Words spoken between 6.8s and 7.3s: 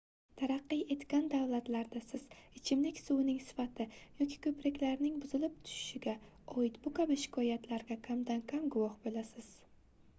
bu kabi